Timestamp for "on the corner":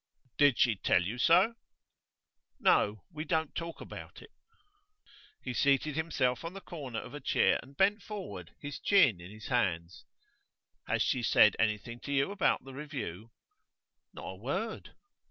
6.43-6.97